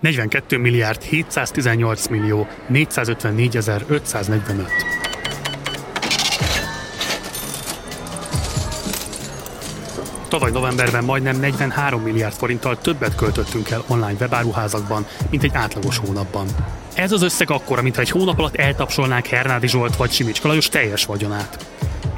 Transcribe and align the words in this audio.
42 0.00 0.58
milliárd 0.58 1.02
718 1.02 2.06
millió 2.08 2.46
454 2.68 3.56
ezer 3.56 3.84
545. 3.88 4.70
Tavaly 10.28 10.50
novemberben 10.50 11.04
majdnem 11.04 11.36
43 11.40 12.02
milliárd 12.02 12.34
forinttal 12.34 12.78
többet 12.78 13.14
költöttünk 13.14 13.70
el 13.70 13.84
online 13.86 14.16
webáruházakban, 14.20 15.06
mint 15.30 15.42
egy 15.42 15.54
átlagos 15.54 15.98
hónapban. 15.98 16.46
Ez 16.94 17.12
az 17.12 17.22
összeg 17.22 17.50
akkora, 17.50 17.82
mintha 17.82 18.00
egy 18.00 18.10
hónap 18.10 18.38
alatt 18.38 18.56
eltapsolnánk 18.56 19.26
Hernádi 19.26 19.68
Zsolt 19.68 19.96
vagy 19.96 20.10
Simicska 20.10 20.48
Lajos 20.48 20.68
teljes 20.68 21.04
vagyonát. 21.04 21.66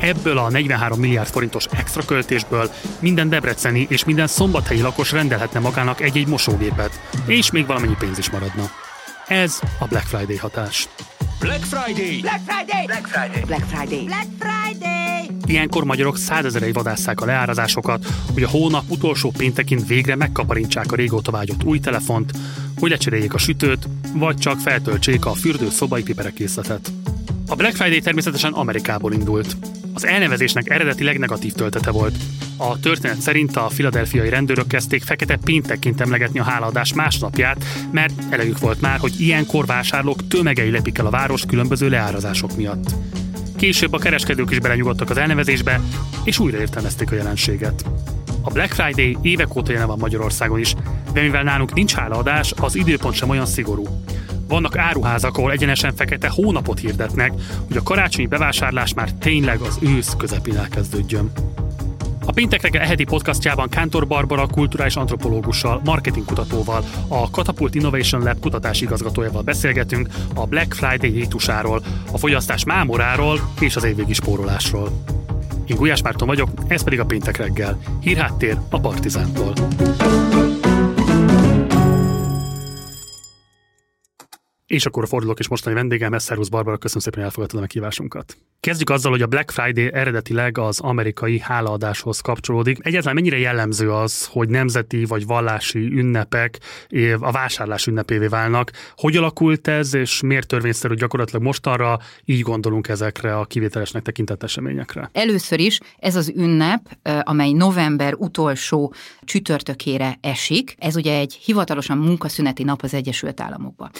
Ebből 0.00 0.38
a 0.38 0.50
43 0.50 0.98
milliárd 0.98 1.28
forintos 1.28 1.66
extra 1.70 2.02
költésből 2.04 2.70
minden 2.98 3.28
debreceni 3.28 3.86
és 3.88 4.04
minden 4.04 4.26
szombathelyi 4.26 4.80
lakos 4.80 5.12
rendelhetne 5.12 5.60
magának 5.60 6.00
egy-egy 6.00 6.26
mosógépet, 6.26 7.00
és 7.26 7.50
még 7.50 7.66
valamennyi 7.66 7.96
pénz 7.98 8.18
is 8.18 8.30
maradna. 8.30 8.70
Ez 9.26 9.60
a 9.78 9.86
Black 9.86 10.06
Friday 10.06 10.36
hatás. 10.36 10.88
Black 11.40 11.64
Friday! 11.64 12.20
Black 12.20 12.40
Friday! 12.46 12.86
Black 12.86 13.06
Friday! 13.06 13.44
Black 13.44 13.64
Friday! 13.64 14.04
Black 14.04 14.26
Friday! 14.38 15.30
Ilyenkor 15.46 15.84
magyarok 15.84 16.18
százezerei 16.18 16.72
vadásszák 16.72 17.20
a 17.20 17.24
leárazásokat, 17.24 18.06
hogy 18.34 18.42
a 18.42 18.48
hónap 18.48 18.84
utolsó 18.88 19.32
péntekén 19.36 19.84
végre 19.86 20.16
megkaparintsák 20.16 20.92
a 20.92 20.96
régóta 20.96 21.30
vágyott 21.30 21.64
új 21.64 21.80
telefont, 21.80 22.32
hogy 22.78 22.90
lecseréljék 22.90 23.34
a 23.34 23.38
sütőt, 23.38 23.88
vagy 24.12 24.36
csak 24.36 24.58
feltöltsék 24.58 25.24
a 25.24 25.34
fürdő 25.34 25.70
szobai 25.70 26.02
piperekészletet. 26.02 26.92
A 27.46 27.54
Black 27.54 27.76
Friday 27.76 28.00
természetesen 28.00 28.52
Amerikából 28.52 29.12
indult. 29.12 29.56
Az 30.00 30.06
elnevezésnek 30.06 30.70
eredetileg 30.70 31.18
negatív 31.18 31.52
töltete 31.52 31.90
volt. 31.90 32.14
A 32.56 32.80
történet 32.80 33.20
szerint 33.20 33.56
a 33.56 33.68
filadelfiai 33.68 34.28
rendőrök 34.28 34.66
kezdték 34.66 35.02
fekete 35.02 35.36
péntekként 35.36 36.00
emlegetni 36.00 36.38
a 36.38 36.42
hálaadás 36.42 36.92
másnapját, 36.92 37.64
mert 37.92 38.12
elegük 38.30 38.58
volt 38.58 38.80
már, 38.80 38.98
hogy 38.98 39.20
ilyenkor 39.20 39.66
vásárlók 39.66 40.28
tömegei 40.28 40.70
lepik 40.70 40.98
el 40.98 41.06
a 41.06 41.10
város 41.10 41.46
különböző 41.46 41.88
leárazások 41.88 42.56
miatt. 42.56 42.94
Később 43.56 43.92
a 43.92 43.98
kereskedők 43.98 44.50
is 44.50 44.58
belenyugodtak 44.58 45.10
az 45.10 45.16
elnevezésbe, 45.16 45.80
és 46.24 46.38
újra 46.38 46.58
értelmezték 46.58 47.12
a 47.12 47.14
jelenséget. 47.14 47.84
A 48.42 48.50
Black 48.50 48.72
Friday 48.72 49.16
évek 49.22 49.56
óta 49.56 49.72
jelen 49.72 49.86
van 49.86 49.98
Magyarországon 49.98 50.58
is, 50.58 50.74
de 51.12 51.20
mivel 51.20 51.42
nálunk 51.42 51.74
nincs 51.74 51.92
hálaadás, 51.92 52.52
az 52.56 52.74
időpont 52.74 53.14
sem 53.14 53.28
olyan 53.28 53.46
szigorú. 53.46 53.84
Vannak 54.50 54.78
áruházak, 54.78 55.36
ahol 55.36 55.52
egyenesen 55.52 55.94
fekete 55.94 56.28
hónapot 56.28 56.78
hirdetnek, 56.78 57.32
hogy 57.66 57.76
a 57.76 57.82
karácsonyi 57.82 58.26
bevásárlás 58.26 58.94
már 58.94 59.12
tényleg 59.12 59.60
az 59.60 59.78
ősz 59.80 60.14
közepén 60.18 60.56
elkezdődjön. 60.56 61.32
A 62.26 62.32
Péntek 62.32 62.62
reggel 62.62 62.82
eheti 62.82 63.04
podcastjában 63.04 63.68
Kántor 63.68 64.06
Barbara 64.06 64.46
kulturális 64.46 64.96
antropológussal, 64.96 65.80
marketingkutatóval, 65.84 66.84
a 67.08 67.26
Catapult 67.26 67.74
Innovation 67.74 68.22
Lab 68.22 68.40
kutatási 68.40 68.84
igazgatójával 68.84 69.42
beszélgetünk 69.42 70.08
a 70.34 70.46
Black 70.46 70.74
Friday 70.74 71.10
rítusáról, 71.10 71.82
a 72.12 72.18
fogyasztás 72.18 72.64
mámoráról 72.64 73.40
és 73.60 73.76
az 73.76 73.84
évvégi 73.84 74.12
spórolásról. 74.12 74.90
Én 75.66 75.76
Gulyás 75.76 76.02
Márton 76.02 76.28
vagyok, 76.28 76.48
ez 76.66 76.82
pedig 76.82 77.00
a 77.00 77.04
Péntek 77.04 77.36
reggel. 77.36 77.78
Hírháttér 78.00 78.58
a 78.70 78.80
Partizántól. 78.80 79.52
És 84.70 84.86
akkor 84.86 85.08
fordulok 85.08 85.38
is 85.38 85.48
mostani 85.48 85.74
vendégem, 85.74 86.18
Szervusz 86.18 86.48
Barbara, 86.48 86.76
köszönöm 86.76 87.02
szépen, 87.02 87.18
hogy 87.18 87.28
elfogadtad 87.28 87.58
a 87.58 87.60
meghívásunkat. 87.60 88.36
Kezdjük 88.60 88.90
azzal, 88.90 89.10
hogy 89.10 89.22
a 89.22 89.26
Black 89.26 89.50
Friday 89.50 89.92
eredetileg 89.92 90.58
az 90.58 90.80
amerikai 90.80 91.38
hálaadáshoz 91.38 92.20
kapcsolódik. 92.20 92.78
Egyáltalán 92.82 93.14
mennyire 93.14 93.38
jellemző 93.38 93.92
az, 93.92 94.26
hogy 94.26 94.48
nemzeti 94.48 95.04
vagy 95.04 95.26
vallási 95.26 95.78
ünnepek 95.78 96.58
a 97.20 97.30
vásárlás 97.30 97.86
ünnepévé 97.86 98.26
válnak? 98.26 98.70
Hogy 98.96 99.16
alakult 99.16 99.68
ez, 99.68 99.94
és 99.94 100.20
miért 100.20 100.46
törvényszerű 100.46 100.94
gyakorlatilag 100.94 101.42
mostanra 101.42 101.98
így 102.24 102.40
gondolunk 102.40 102.88
ezekre 102.88 103.38
a 103.38 103.44
kivételesnek 103.44 104.02
tekintett 104.02 104.42
eseményekre? 104.42 105.10
Először 105.12 105.60
is 105.60 105.78
ez 105.98 106.16
az 106.16 106.32
ünnep, 106.36 106.96
amely 107.22 107.52
november 107.52 108.14
utolsó 108.14 108.94
csütörtökére 109.24 110.18
esik. 110.20 110.74
Ez 110.78 110.96
ugye 110.96 111.18
egy 111.18 111.32
hivatalosan 111.34 111.98
munkaszüneti 111.98 112.62
nap 112.62 112.82
az 112.82 112.94
Egyesült 112.94 113.40
Államokban. 113.40 113.90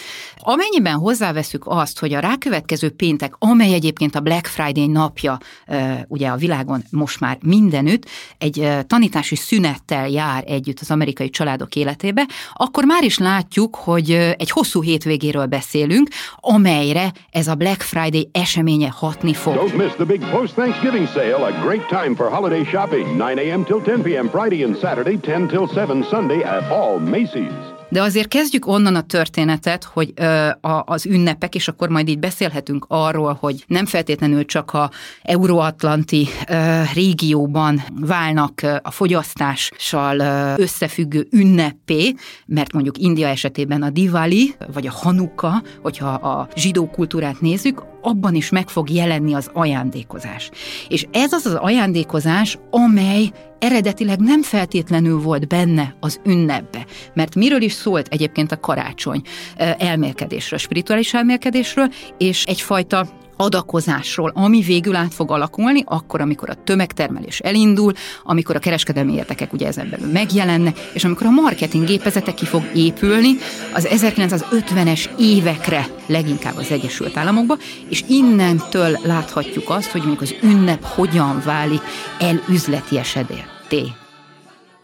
Amennyiben 0.61 0.99
hozzáveszünk 0.99 1.63
azt, 1.67 1.99
hogy 1.99 2.13
a 2.13 2.19
rákövetkező 2.19 2.89
péntek, 2.89 3.33
amely 3.37 3.73
egyébként 3.73 4.15
a 4.15 4.19
Black 4.19 4.45
Friday 4.45 4.87
napja 4.87 5.37
ugye 6.07 6.27
a 6.27 6.35
világon 6.35 6.83
most 6.91 7.19
már 7.19 7.37
mindenütt, 7.43 8.09
egy 8.37 8.69
tanítási 8.87 9.35
szünettel 9.35 10.09
jár 10.09 10.43
együtt 10.47 10.79
az 10.79 10.91
amerikai 10.91 11.29
családok 11.29 11.75
életébe, 11.75 12.25
akkor 12.53 12.85
már 12.85 13.03
is 13.03 13.17
látjuk, 13.17 13.75
hogy 13.75 14.11
egy 14.11 14.49
hosszú 14.49 14.81
hétvégéről 14.81 15.45
beszélünk, 15.45 16.07
amelyre 16.35 17.11
ez 17.31 17.47
a 17.47 17.55
Black 17.55 17.81
Friday 17.81 18.29
eseménye 18.31 18.89
hatni 18.89 19.33
fog. 19.33 19.55
Don't 19.55 19.75
miss 19.75 19.91
the 19.91 20.05
big 20.05 20.29
post-Thanksgiving 20.29 21.07
sale, 21.07 21.45
a 21.45 21.61
great 21.61 21.87
time 21.87 22.15
for 22.15 22.29
holiday 22.29 22.65
shopping, 22.65 23.17
9 23.17 23.37
a.m. 23.37 23.63
till 23.63 23.81
10 23.81 24.01
p.m. 24.01 24.29
Friday 24.29 24.63
and 24.63 24.77
Saturday, 24.77 25.17
10 25.17 25.47
till 25.47 25.67
7 25.67 26.03
Sunday 26.09 26.43
at 26.43 26.71
all 26.71 26.99
Macy's. 26.99 27.80
De 27.91 28.01
azért 28.01 28.27
kezdjük 28.27 28.67
onnan 28.67 28.95
a 28.95 29.01
történetet, 29.01 29.83
hogy 29.83 30.13
ö, 30.15 30.49
a, 30.61 30.83
az 30.85 31.05
ünnepek, 31.05 31.55
és 31.55 31.67
akkor 31.67 31.89
majd 31.89 32.07
így 32.07 32.19
beszélhetünk 32.19 32.85
arról, 32.87 33.37
hogy 33.39 33.63
nem 33.67 33.85
feltétlenül 33.85 34.45
csak 34.45 34.73
a 34.73 34.91
euróatlanti 35.21 36.27
ö, 36.49 36.81
régióban 36.93 37.83
válnak 37.99 38.61
a 38.81 38.91
fogyasztással 38.91 40.19
ö, 40.19 40.61
összefüggő 40.61 41.27
ünnepé, 41.31 42.13
mert 42.45 42.73
mondjuk 42.73 42.97
India 42.97 43.27
esetében 43.27 43.81
a 43.81 43.89
Diwali, 43.89 44.55
vagy 44.73 44.87
a 44.87 44.91
Hanuka, 44.91 45.61
hogyha 45.81 46.09
a 46.09 46.47
zsidó 46.55 46.89
kultúrát 46.89 47.41
nézzük, 47.41 47.90
abban 48.01 48.35
is 48.35 48.49
meg 48.49 48.69
fog 48.69 48.89
jelenni 48.89 49.33
az 49.33 49.49
ajándékozás. 49.53 50.49
És 50.87 51.07
ez 51.11 51.33
az 51.33 51.45
az 51.45 51.53
ajándékozás, 51.53 52.57
amely 52.69 53.31
eredetileg 53.59 54.19
nem 54.19 54.41
feltétlenül 54.41 55.21
volt 55.21 55.47
benne 55.47 55.95
az 55.99 56.19
ünnepbe. 56.25 56.85
Mert 57.13 57.35
miről 57.35 57.61
is 57.61 57.73
szólt 57.73 58.07
egyébként 58.07 58.51
a 58.51 58.59
karácsony? 58.59 59.21
Elmélkedésről, 59.77 60.59
spirituális 60.59 61.13
elmélkedésről, 61.13 61.89
és 62.17 62.43
egyfajta 62.43 63.07
adakozásról, 63.41 64.31
ami 64.35 64.61
végül 64.61 64.95
át 64.95 65.13
fog 65.13 65.31
alakulni, 65.31 65.83
akkor, 65.85 66.21
amikor 66.21 66.49
a 66.49 66.63
tömegtermelés 66.63 67.39
elindul, 67.39 67.93
amikor 68.23 68.55
a 68.55 68.59
kereskedelmi 68.59 69.13
érdekek 69.13 69.53
ugye 69.53 69.67
ezen 69.67 69.89
belül 69.89 70.11
megjelennek, 70.11 70.89
és 70.93 71.03
amikor 71.03 71.25
a 71.25 71.29
marketing 71.29 71.85
gépezete 71.85 72.33
ki 72.33 72.45
fog 72.45 72.63
épülni 72.75 73.35
az 73.73 73.87
1950-es 73.91 75.05
évekre, 75.17 75.87
leginkább 76.05 76.57
az 76.57 76.71
Egyesült 76.71 77.17
Államokba, 77.17 77.57
és 77.89 78.03
innentől 78.07 78.99
láthatjuk 79.03 79.69
azt, 79.69 79.91
hogy 79.91 80.01
mondjuk 80.01 80.21
az 80.21 80.35
ünnep 80.41 80.83
hogyan 80.83 81.41
válik 81.45 81.81
el 82.19 82.41
üzleti 82.49 82.97
esedélyté. 82.97 84.00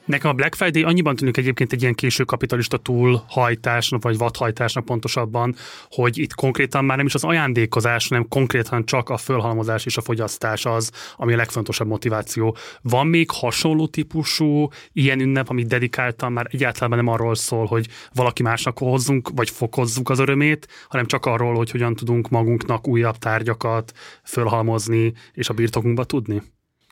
Nekem 0.07 0.29
a 0.29 0.33
Black 0.33 0.55
Friday 0.55 0.83
annyiban 0.83 1.15
tűnik 1.15 1.37
egyébként 1.37 1.73
egy 1.73 1.81
ilyen 1.81 1.93
késő 1.93 2.23
kapitalista 2.23 2.77
túlhajtásnak, 2.77 4.03
vagy 4.03 4.17
vadhajtásnak 4.17 4.85
pontosabban, 4.85 5.55
hogy 5.89 6.17
itt 6.17 6.33
konkrétan 6.33 6.85
már 6.85 6.97
nem 6.97 7.05
is 7.05 7.13
az 7.13 7.23
ajándékozás, 7.23 8.07
hanem 8.07 8.27
konkrétan 8.27 8.85
csak 8.85 9.09
a 9.09 9.17
fölhalmozás 9.17 9.85
és 9.85 9.97
a 9.97 10.01
fogyasztás 10.01 10.65
az, 10.65 10.91
ami 11.15 11.33
a 11.33 11.35
legfontosabb 11.35 11.87
motiváció. 11.87 12.55
Van 12.81 13.07
még 13.07 13.31
hasonló 13.31 13.87
típusú 13.87 14.69
ilyen 14.93 15.19
ünnep, 15.19 15.49
amit 15.49 15.67
dedikáltan 15.67 16.31
már 16.31 16.47
egyáltalán 16.51 16.97
nem 16.97 17.13
arról 17.13 17.35
szól, 17.35 17.65
hogy 17.65 17.87
valaki 18.13 18.43
másnak 18.43 18.77
hozzunk, 18.77 19.29
vagy 19.35 19.49
fokozzuk 19.49 20.09
az 20.09 20.19
örömét, 20.19 20.67
hanem 20.89 21.05
csak 21.05 21.25
arról, 21.25 21.55
hogy 21.55 21.71
hogyan 21.71 21.95
tudunk 21.95 22.29
magunknak 22.29 22.87
újabb 22.87 23.17
tárgyakat 23.17 23.91
fölhalmozni 24.23 25.13
és 25.33 25.49
a 25.49 25.53
birtokunkba 25.53 26.03
tudni? 26.03 26.41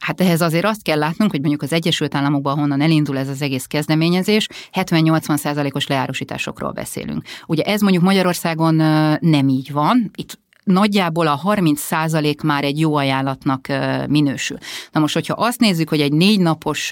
Hát 0.06 0.22
ehhez 0.22 0.42
azért 0.42 0.66
azt 0.66 0.84
kell 0.84 0.98
látnunk, 0.98 1.32
hogy 1.32 1.40
mondjuk 1.40 1.62
az 1.62 1.74
Egyesült 1.74 2.16
Államokban, 2.16 2.58
honnan 2.58 2.82
elindul 2.82 3.18
ez 3.18 3.30
az 3.30 3.42
egész 3.42 3.66
kezdeményezés, 3.66 4.48
70-80 4.74 5.38
százalékos 5.38 5.88
leárusításokról 5.88 6.72
beszélünk. 6.72 7.24
Ugye 7.46 7.64
ez 7.64 7.82
mondjuk 7.82 8.04
Magyarországon 8.04 8.76
nem 9.20 9.48
így 9.48 9.72
van, 9.72 10.12
itt 10.16 10.40
nagyjából 10.66 11.28
a 11.28 11.36
30 11.36 11.82
százalék 11.82 12.42
már 12.42 12.64
egy 12.64 12.80
jó 12.80 12.96
ajánlatnak 12.96 13.68
minősül. 14.08 14.58
Na 14.92 15.00
most, 15.00 15.14
hogyha 15.14 15.34
azt 15.34 15.60
nézzük, 15.60 15.90
hogy 15.90 16.02
egy 16.02 16.14
négy 16.14 16.40
napos 16.40 16.92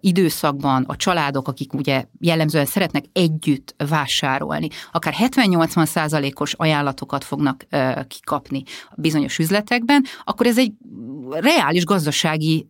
időszakban 0.00 0.84
a 0.86 0.96
családok, 0.96 1.48
akik 1.48 1.72
ugye 1.72 2.04
jellemzően 2.20 2.66
szeretnek 2.66 3.04
együtt 3.12 3.74
vásárolni, 3.88 4.68
akár 4.92 5.14
70-80 5.18 5.86
százalékos 5.86 6.52
ajánlatokat 6.52 7.24
fognak 7.24 7.66
kikapni 8.08 8.62
bizonyos 8.96 9.38
üzletekben, 9.38 10.04
akkor 10.24 10.46
ez 10.46 10.58
egy 10.58 10.72
reális 11.30 11.84
gazdasági 11.84 12.66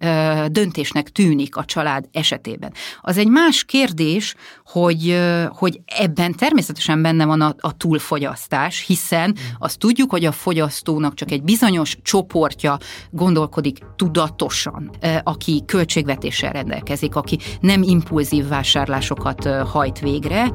döntésnek 0.46 1.08
tűnik 1.08 1.56
a 1.56 1.64
család 1.64 2.08
esetében. 2.12 2.72
Az 3.00 3.18
egy 3.18 3.28
más 3.28 3.64
kérdés, 3.64 4.34
hogy, 4.64 5.20
hogy 5.48 5.80
ebben 5.86 6.34
természetesen 6.34 7.02
benne 7.02 7.24
van 7.24 7.40
a, 7.40 7.54
a 7.58 7.76
túlfogyasztás, 7.76 8.84
hiszen 8.86 9.36
azt 9.58 9.78
tudjuk, 9.84 10.10
hogy 10.10 10.24
a 10.24 10.32
fogyasztónak 10.32 11.14
csak 11.14 11.30
egy 11.30 11.42
bizonyos 11.42 11.96
csoportja 12.02 12.78
gondolkodik 13.10 13.78
tudatosan, 13.96 14.90
aki 15.22 15.62
költségvetéssel 15.66 16.52
rendelkezik, 16.52 17.16
aki 17.16 17.38
nem 17.60 17.82
impulzív 17.82 18.48
vásárlásokat 18.48 19.48
hajt 19.48 19.98
végre. 19.98 20.52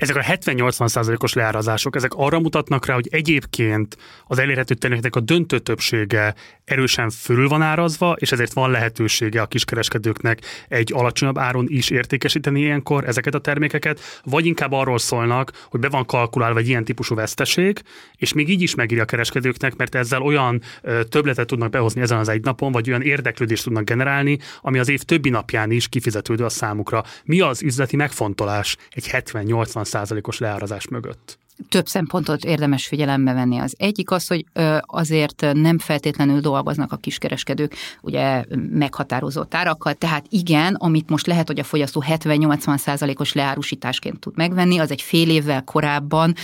Ezek 0.00 0.16
a 0.16 0.20
70-80 0.20 0.88
százalékos 0.88 1.32
leárazások, 1.32 1.96
ezek 1.96 2.14
arra 2.14 2.40
mutatnak 2.40 2.86
rá, 2.86 2.94
hogy 2.94 3.08
egyébként 3.10 3.96
az 4.26 4.38
elérhető 4.38 4.74
termékeknek 4.74 5.16
a 5.16 5.20
döntő 5.20 5.58
többsége 5.58 6.34
erősen 6.64 7.10
fölül 7.10 7.48
van 7.48 7.62
árazva, 7.62 8.16
és 8.18 8.32
ezért 8.32 8.52
van 8.52 8.70
lehetősége 8.70 9.40
a 9.40 9.46
kiskereskedőknek 9.46 10.40
egy 10.68 10.92
alacsonyabb 10.94 11.38
áron 11.38 11.66
is 11.68 11.90
értékesíteni 11.90 12.60
ilyenkor 12.60 13.04
ezeket 13.04 13.34
a 13.34 13.38
termékeket, 13.38 14.00
vagy 14.24 14.46
inkább 14.46 14.72
arról 14.72 14.98
szólnak, 14.98 15.66
hogy 15.70 15.80
be 15.80 15.88
van 15.88 16.06
kalkulálva 16.06 16.58
egy 16.58 16.68
ilyen 16.68 16.84
típusú 16.84 17.14
veszteség, 17.14 17.82
és 18.16 18.32
még 18.32 18.48
így 18.48 18.62
is 18.62 18.74
megírja 18.74 19.02
a 19.02 19.06
kereskedőknek, 19.06 19.76
mert 19.76 19.94
ezzel 19.94 20.22
olyan 20.22 20.62
többletet 21.08 21.46
tudnak 21.46 21.70
behozni 21.70 22.00
ezen 22.00 22.18
az 22.18 22.28
egy 22.28 22.44
napon, 22.44 22.72
vagy 22.72 22.88
olyan 22.88 23.02
érdeklődést 23.02 23.64
tudnak 23.64 23.84
generálni, 23.84 24.38
ami 24.60 24.78
az 24.78 24.88
év 24.88 25.02
többi 25.02 25.28
napján 25.28 25.70
is 25.70 25.88
kifizetődő 25.88 26.44
a 26.44 26.48
számukra. 26.48 27.04
Mi 27.24 27.40
az 27.40 27.62
üzleti 27.62 27.96
megfontolás 27.96 28.76
egy 28.90 29.08
70-80 29.12 29.88
százalékos 29.90 30.38
leárazás 30.38 30.88
mögött? 30.88 31.38
több 31.68 31.86
szempontot 31.86 32.44
érdemes 32.44 32.86
figyelembe 32.86 33.32
venni. 33.32 33.58
Az 33.58 33.74
egyik 33.78 34.10
az, 34.10 34.26
hogy 34.26 34.44
azért 34.80 35.46
nem 35.52 35.78
feltétlenül 35.78 36.40
dolgoznak 36.40 36.92
a 36.92 36.96
kiskereskedők 36.96 37.74
ugye 38.00 38.44
meghatározott 38.70 39.54
árakkal, 39.54 39.94
tehát 39.94 40.26
igen, 40.28 40.74
amit 40.74 41.10
most 41.10 41.26
lehet, 41.26 41.46
hogy 41.46 41.58
a 41.58 41.64
fogyasztó 41.64 42.04
70-80 42.08 42.78
százalékos 42.78 43.32
leárusításként 43.32 44.20
tud 44.20 44.36
megvenni, 44.36 44.78
az 44.78 44.90
egy 44.90 45.02
fél 45.02 45.30
évvel 45.30 45.64
korábban 45.64 46.34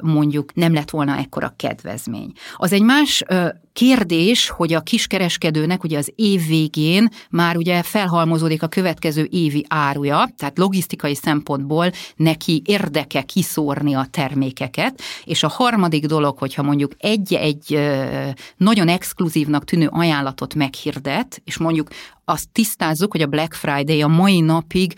mondjuk 0.00 0.54
nem 0.54 0.74
lett 0.74 0.90
volna 0.90 1.16
ekkora 1.16 1.54
kedvezmény. 1.56 2.32
Az 2.56 2.72
egy 2.72 2.82
más 2.82 3.24
kérdés, 3.72 4.48
hogy 4.48 4.72
a 4.72 4.80
kiskereskedőnek 4.80 5.84
ugye 5.84 5.98
az 5.98 6.12
év 6.16 6.46
végén 6.46 7.08
már 7.30 7.56
ugye 7.56 7.82
felhalmozódik 7.82 8.62
a 8.62 8.68
következő 8.68 9.28
évi 9.30 9.64
áruja, 9.68 10.28
tehát 10.36 10.58
logisztikai 10.58 11.14
szempontból 11.14 11.90
neki 12.16 12.62
érdeke 12.64 13.22
kiszórni 13.22 13.94
a 13.94 14.06
termékeket, 14.10 15.00
és 15.24 15.42
a 15.42 15.48
harmadik 15.48 16.06
dolog, 16.06 16.38
hogyha 16.38 16.62
mondjuk 16.62 16.92
egy-egy 16.98 17.78
nagyon 18.56 18.88
exkluzívnak 18.88 19.64
tűnő 19.64 19.88
ajánlatot 19.92 20.54
meghirdet, 20.54 21.42
és 21.44 21.58
mondjuk 21.58 21.88
azt 22.30 22.48
tisztázzuk, 22.52 23.12
hogy 23.12 23.22
a 23.22 23.26
Black 23.26 23.54
Friday 23.54 24.02
a 24.02 24.06
mai 24.06 24.40
napig 24.40 24.94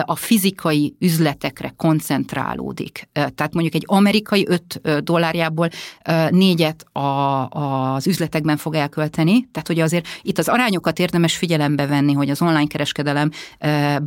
a 0.00 0.16
fizikai 0.16 0.96
üzletekre 0.98 1.72
koncentrálódik. 1.76 3.08
Tehát 3.12 3.52
mondjuk 3.52 3.74
egy 3.74 3.84
amerikai 3.86 4.46
5 4.48 4.80
dollárjából 5.04 5.68
négyet 6.30 6.84
a, 6.92 7.48
az 7.48 8.06
üzletekben 8.06 8.56
fog 8.56 8.74
elkölteni, 8.74 9.48
tehát 9.52 9.66
hogy 9.66 9.80
azért 9.80 10.06
itt 10.22 10.38
az 10.38 10.48
arányokat 10.48 10.98
érdemes 10.98 11.36
figyelembe 11.36 11.86
venni, 11.86 12.12
hogy 12.12 12.30
az 12.30 12.42
online 12.42 12.66
kereskedelem 12.66 13.30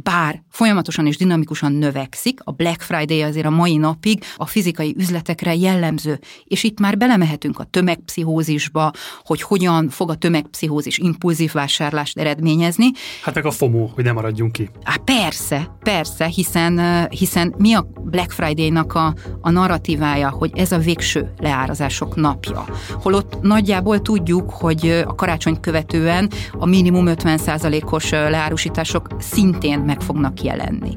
bár 0.03 0.44
folyamatosan 0.50 1.07
és 1.07 1.18
dinamikusan 1.18 1.71
növekszik, 1.71 2.39
a 2.44 2.51
Black 2.51 2.81
Friday 2.81 3.21
azért 3.21 3.45
a 3.45 3.50
mai 3.50 3.77
napig 3.77 4.24
a 4.35 4.45
fizikai 4.45 4.95
üzletekre 4.97 5.56
jellemző, 5.56 6.19
és 6.44 6.63
itt 6.63 6.79
már 6.79 6.97
belemehetünk 6.97 7.59
a 7.59 7.63
tömegpszichózisba, 7.63 8.91
hogy 9.24 9.41
hogyan 9.41 9.89
fog 9.89 10.09
a 10.09 10.15
tömegpszichózis 10.15 10.97
impulzív 10.97 11.51
vásárlást 11.51 12.18
eredményezni, 12.18 12.65
eredményezni. 12.67 12.91
Hát 13.21 13.35
meg 13.35 13.45
a 13.45 13.51
FOMO, 13.51 13.85
hogy 13.85 14.03
nem 14.03 14.13
maradjunk 14.13 14.51
ki. 14.51 14.69
Há, 14.83 14.95
persze, 15.03 15.77
persze, 15.83 16.25
hiszen, 16.25 17.07
hiszen 17.09 17.53
mi 17.57 17.73
a 17.73 17.87
Black 18.01 18.31
Friday-nak 18.31 18.93
a, 18.93 19.13
a 19.41 19.49
narratívája, 19.49 20.29
hogy 20.29 20.51
ez 20.55 20.71
a 20.71 20.77
végső 20.77 21.33
leárazások 21.39 22.15
napja. 22.15 22.65
Holott 23.01 23.41
nagyjából 23.41 24.01
tudjuk, 24.01 24.49
hogy 24.49 25.03
a 25.07 25.15
karácsony 25.15 25.59
követően 25.59 26.29
a 26.51 26.65
minimum 26.65 27.05
50%-os 27.07 28.09
leárusítások 28.09 29.07
szintén 29.19 29.79
meg 29.79 30.01
fognak 30.01 30.41
jelenni. 30.41 30.95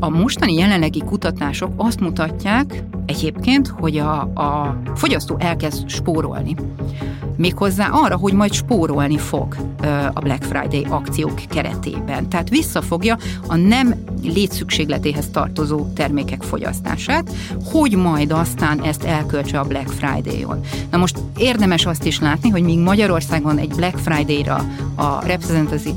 A 0.00 0.08
mostani 0.08 0.54
jelenlegi 0.54 1.02
kutatások 1.06 1.72
azt 1.76 2.00
mutatják 2.00 2.84
egyébként, 3.06 3.68
hogy 3.68 3.98
a, 3.98 4.20
a 4.20 4.80
fogyasztó 4.94 5.36
elkezd 5.38 5.88
spórolni. 5.88 6.54
Méghozzá 7.36 7.88
arra, 7.88 8.16
hogy 8.16 8.32
majd 8.32 8.52
spórolni 8.52 9.18
fog 9.18 9.56
a 10.14 10.20
Black 10.20 10.42
Friday 10.42 10.86
akciók 10.88 11.40
keretében. 11.48 12.28
Tehát 12.28 12.48
visszafogja 12.48 13.18
a 13.46 13.56
nem 13.56 13.94
létszükségletéhez 14.22 15.28
tartozó 15.32 15.86
termékek 15.94 16.42
fogyasztását, 16.42 17.30
hogy 17.64 17.96
majd 17.96 18.32
aztán 18.32 18.82
ezt 18.82 19.02
elköltse 19.02 19.58
a 19.58 19.64
Black 19.64 19.88
Friday-on. 19.88 20.60
Na 20.90 20.98
most 20.98 21.18
érdemes 21.36 21.86
azt 21.86 22.04
is 22.04 22.20
látni, 22.20 22.48
hogy 22.48 22.62
míg 22.62 22.78
Magyarországon 22.78 23.58
egy 23.58 23.74
Black 23.74 23.98
Friday-ra 23.98 24.64
a 24.94 25.24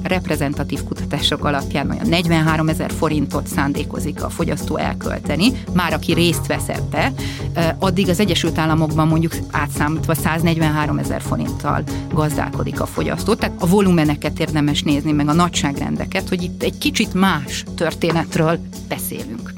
reprezentatív, 0.04 0.84
kutatások 0.84 1.45
alapján 1.45 1.89
olyan 1.89 2.07
43 2.07 2.69
ezer 2.69 2.92
forintot 2.92 3.48
szándékozik 3.48 4.24
a 4.24 4.30
fogyasztó 4.30 4.78
elkölteni, 4.78 5.51
már 5.74 5.94
aki 5.94 6.13
részt 6.13 6.48
vesz 6.48 6.69
ebbe, 6.69 7.13
addig 7.80 8.09
az 8.09 8.19
Egyesült 8.19 8.57
Államokban 8.57 9.07
mondjuk 9.07 9.33
átszámítva 9.51 10.15
143 10.15 10.98
ezer 10.98 11.21
forinttal 11.21 11.83
gazdálkodik 12.13 12.81
a 12.81 12.86
fogyasztó. 12.86 13.33
Tehát 13.33 13.56
a 13.62 13.68
volumeneket 13.68 14.39
érdemes 14.39 14.83
nézni, 14.83 15.12
meg 15.12 15.27
a 15.27 15.33
nagyságrendeket, 15.33 16.30
hogy 16.30 16.42
itt 16.44 16.63
egy 16.63 16.77
kicsit 16.77 17.13
más 17.13 17.63
történetről 17.75 18.59
beszélünk. 18.88 19.56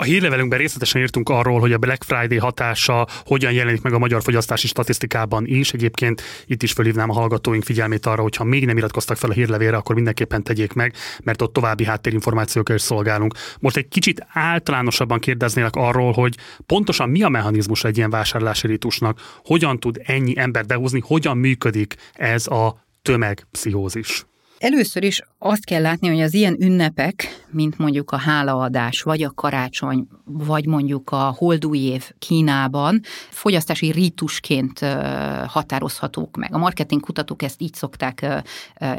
A 0.00 0.04
hírlevelünkben 0.04 0.58
részletesen 0.58 1.00
írtunk 1.00 1.28
arról, 1.28 1.60
hogy 1.60 1.72
a 1.72 1.78
Black 1.78 2.04
Friday 2.04 2.38
hatása 2.38 3.06
hogyan 3.24 3.52
jelenik 3.52 3.82
meg 3.82 3.92
a 3.92 3.98
magyar 3.98 4.22
fogyasztási 4.22 4.66
statisztikában 4.66 5.46
is. 5.46 5.72
Egyébként 5.72 6.22
itt 6.46 6.62
is 6.62 6.72
fölhívnám 6.72 7.10
a 7.10 7.12
hallgatóink 7.12 7.64
figyelmét 7.64 8.06
arra, 8.06 8.22
hogy 8.22 8.36
ha 8.36 8.44
még 8.44 8.66
nem 8.66 8.76
iratkoztak 8.76 9.16
fel 9.16 9.30
a 9.30 9.32
hírlevélre, 9.32 9.76
akkor 9.76 9.94
mindenképpen 9.94 10.42
tegyék 10.42 10.72
meg, 10.72 10.94
mert 11.22 11.42
ott 11.42 11.52
további 11.52 11.84
háttérinformációkkal 11.84 12.76
is 12.76 12.82
szolgálunk. 12.82 13.34
Most 13.58 13.76
egy 13.76 13.88
kicsit 13.88 14.26
általánosabban 14.32 15.18
kérdeznélek 15.18 15.76
arról, 15.76 16.12
hogy 16.12 16.36
pontosan 16.66 17.08
mi 17.08 17.22
a 17.22 17.28
mechanizmus 17.28 17.84
egy 17.84 17.96
ilyen 17.96 18.10
vásárlási 18.10 18.66
ritusnak, 18.66 19.20
hogyan 19.44 19.80
tud 19.80 20.00
ennyi 20.04 20.38
ember 20.38 20.66
behúzni, 20.66 21.02
hogyan 21.04 21.36
működik 21.36 21.94
ez 22.12 22.46
a 22.46 22.84
tömegpszichózis. 23.02 24.24
Először 24.60 25.04
is 25.04 25.20
azt 25.38 25.64
kell 25.64 25.82
látni, 25.82 26.08
hogy 26.08 26.20
az 26.20 26.34
ilyen 26.34 26.56
ünnepek, 26.62 27.44
mint 27.50 27.78
mondjuk 27.78 28.10
a 28.10 28.16
hálaadás, 28.16 29.02
vagy 29.02 29.22
a 29.22 29.30
karácsony, 29.34 30.06
vagy 30.24 30.66
mondjuk 30.66 31.10
a 31.10 31.34
holdúj 31.36 31.78
év 31.78 32.10
Kínában 32.18 33.00
fogyasztási 33.30 33.90
rítusként 33.90 34.78
határozhatók 35.46 36.36
meg. 36.36 36.54
A 36.54 36.58
marketing 36.58 37.00
kutatók 37.00 37.42
ezt 37.42 37.62
így 37.62 37.74
szokták 37.74 38.42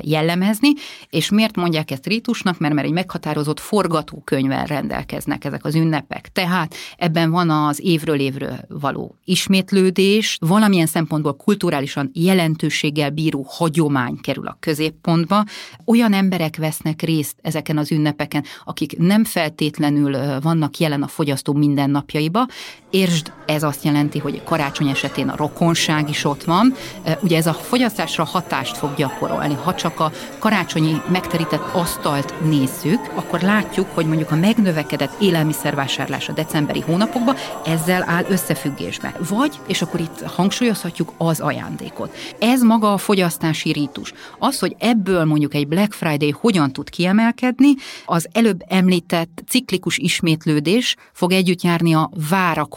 jellemezni, 0.01 0.69
és 1.09 1.29
miért 1.29 1.55
mondják 1.55 1.91
ezt 1.91 2.07
rítusnak? 2.07 2.59
Mert, 2.59 2.73
mert 2.73 2.87
egy 2.87 2.93
meghatározott 2.93 3.59
forgatókönyvvel 3.59 4.65
rendelkeznek 4.65 5.45
ezek 5.45 5.65
az 5.65 5.75
ünnepek. 5.75 6.29
Tehát 6.31 6.75
ebben 6.97 7.31
van 7.31 7.49
az 7.49 7.79
évről 7.83 8.19
évről 8.19 8.59
való 8.67 9.15
ismétlődés, 9.25 10.37
valamilyen 10.39 10.87
szempontból 10.87 11.35
kulturálisan 11.35 12.11
jelentőséggel 12.13 13.09
bíró 13.09 13.45
hagyomány 13.49 14.17
kerül 14.21 14.47
a 14.47 14.57
középpontba, 14.59 15.43
olyan 15.85 16.13
emberek 16.13 16.55
vesznek 16.55 17.01
részt 17.01 17.35
ezeken 17.41 17.77
az 17.77 17.91
ünnepeken, 17.91 18.43
akik 18.63 18.97
nem 18.97 19.23
feltétlenül 19.23 20.39
vannak 20.39 20.77
jelen 20.77 21.03
a 21.03 21.07
fogyasztó 21.07 21.53
mindennapjaiba. 21.53 22.47
Értsd, 22.91 23.31
ez 23.45 23.63
azt 23.63 23.83
jelenti, 23.83 24.19
hogy 24.19 24.43
karácsony 24.43 24.87
esetén 24.87 25.29
a 25.29 25.35
rokonság 25.35 26.09
is 26.09 26.25
ott 26.25 26.43
van. 26.43 26.73
Ugye 27.21 27.37
ez 27.37 27.47
a 27.47 27.53
fogyasztásra 27.53 28.23
hatást 28.23 28.77
fog 28.77 28.95
gyakorolni. 28.95 29.57
Ha 29.63 29.75
csak 29.75 29.99
a 29.99 30.11
karácsonyi 30.39 31.01
megterített 31.11 31.73
asztalt 31.73 32.33
nézzük, 32.43 32.99
akkor 33.15 33.41
látjuk, 33.41 33.87
hogy 33.93 34.05
mondjuk 34.05 34.31
a 34.31 34.35
megnövekedett 34.35 35.21
élelmiszervásárlás 35.21 36.29
a 36.29 36.33
decemberi 36.33 36.79
hónapokban 36.79 37.35
ezzel 37.65 38.03
áll 38.07 38.25
összefüggésbe. 38.29 39.13
Vagy, 39.29 39.59
és 39.67 39.81
akkor 39.81 39.99
itt 39.99 40.21
hangsúlyozhatjuk 40.21 41.13
az 41.17 41.39
ajándékot. 41.39 42.15
Ez 42.39 42.61
maga 42.61 42.93
a 42.93 42.97
fogyasztási 42.97 43.71
rítus. 43.71 44.13
Az, 44.39 44.59
hogy 44.59 44.75
ebből 44.79 45.25
mondjuk 45.25 45.53
egy 45.53 45.67
Black 45.67 45.93
Friday 45.93 46.31
hogyan 46.39 46.73
tud 46.73 46.89
kiemelkedni, 46.89 47.73
az 48.05 48.27
előbb 48.31 48.61
említett 48.67 49.43
ciklikus 49.47 49.97
ismétlődés 49.97 50.95
fog 51.13 51.31
együtt 51.31 51.61
járni 51.61 51.93
a 51.93 52.09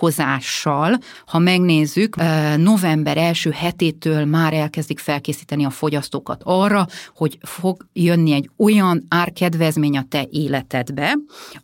várakozással. 0.04 0.98
Ha 1.26 1.38
megnézzük, 1.38 2.16
november 2.56 3.16
első 3.16 3.50
hetétől 3.50 4.24
már 4.24 4.52
elkezdik 4.52 4.98
felkészíteni 4.98 5.64
a 5.64 5.70
fogyasztókat 5.70 6.40
arra, 6.44 6.86
hogy 7.14 7.38
fog 7.42 7.86
jönni 7.92 8.32
egy 8.32 8.50
olyan 8.56 9.06
árkedvezmény 9.08 9.96
a 9.96 10.04
te 10.08 10.26
életedbe, 10.30 11.16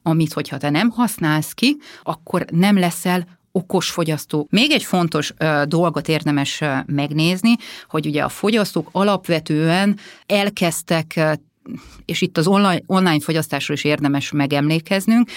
amit, 0.03 0.33
hogyha 0.33 0.57
te 0.57 0.71
nem 0.71 0.91
használsz 0.91 1.53
ki, 1.53 1.77
akkor 2.03 2.45
nem 2.51 2.79
leszel 2.79 3.27
okos 3.53 3.91
fogyasztó. 3.91 4.47
Még 4.51 4.71
egy 4.71 4.85
fontos 4.85 5.33
ö, 5.39 5.63
dolgot 5.67 6.09
érdemes 6.09 6.61
ö, 6.61 6.75
megnézni, 6.87 7.55
hogy 7.89 8.07
ugye 8.07 8.23
a 8.23 8.29
fogyasztók 8.29 8.89
alapvetően 8.93 9.99
elkezdtek 10.27 11.21
és 12.05 12.21
itt 12.21 12.39
az 12.39 12.47
online, 12.47 12.81
online 12.87 13.21
fogyasztásról 13.21 13.77
is 13.77 13.85
érdemes 13.85 14.31
megemlékeznünk, 14.31 15.29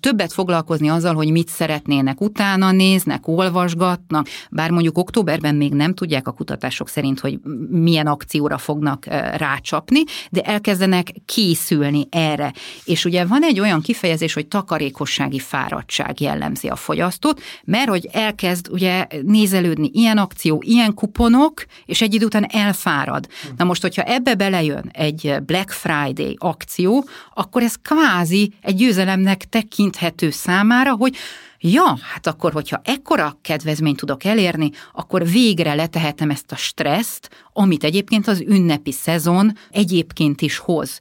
többet 0.00 0.32
foglalkozni 0.32 0.88
azzal, 0.88 1.14
hogy 1.14 1.30
mit 1.30 1.48
szeretnének 1.48 2.20
utána 2.20 2.70
néznek, 2.70 3.28
olvasgatnak, 3.28 4.26
bár 4.50 4.70
mondjuk 4.70 4.98
októberben 4.98 5.54
még 5.54 5.72
nem 5.72 5.94
tudják 5.94 6.28
a 6.28 6.32
kutatások 6.32 6.88
szerint, 6.88 7.20
hogy 7.20 7.38
milyen 7.70 8.06
akcióra 8.06 8.58
fognak 8.58 9.06
rácsapni, 9.36 10.02
de 10.30 10.40
elkezdenek 10.40 11.12
készülni 11.24 12.06
erre. 12.10 12.52
És 12.84 13.04
ugye 13.04 13.24
van 13.24 13.42
egy 13.42 13.60
olyan 13.60 13.80
kifejezés, 13.80 14.32
hogy 14.32 14.46
takarékossági 14.46 15.38
fáradtság 15.38 16.20
jellemzi 16.20 16.68
a 16.68 16.76
fogyasztót, 16.76 17.42
mert 17.64 17.88
hogy 17.88 18.08
elkezd 18.12 18.68
ugye 18.70 19.06
nézelődni 19.22 19.90
ilyen 19.92 20.18
akció, 20.18 20.62
ilyen 20.66 20.94
kuponok, 20.94 21.64
és 21.84 22.02
egy 22.02 22.14
idő 22.14 22.24
után 22.24 22.46
elfárad. 22.48 23.26
Na 23.56 23.64
most, 23.64 23.82
hogyha 23.82 24.02
ebbe 24.02 24.34
belejön 24.34 24.90
egy 24.92 25.34
Black 25.46 25.67
Friday 25.70 26.36
akció, 26.38 27.04
akkor 27.34 27.62
ez 27.62 27.74
kvázi 27.74 28.52
egy 28.60 28.74
győzelemnek 28.74 29.48
tekinthető 29.48 30.30
számára, 30.30 30.94
hogy 30.94 31.16
ja, 31.60 31.98
hát 32.12 32.26
akkor, 32.26 32.52
hogyha 32.52 32.80
ekkora 32.84 33.38
kedvezményt 33.42 33.96
tudok 33.96 34.24
elérni, 34.24 34.70
akkor 34.92 35.26
végre 35.26 35.74
letehetem 35.74 36.30
ezt 36.30 36.52
a 36.52 36.56
stresszt, 36.56 37.46
amit 37.52 37.84
egyébként 37.84 38.28
az 38.28 38.40
ünnepi 38.40 38.92
szezon 38.92 39.52
egyébként 39.70 40.40
is 40.40 40.58
hoz, 40.58 40.98